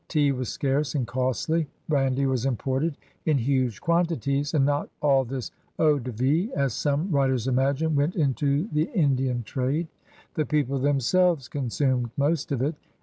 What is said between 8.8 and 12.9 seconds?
Indian trade. The people themselves consumed most of it.